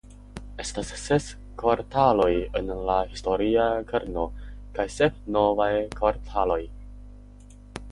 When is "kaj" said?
4.79-4.89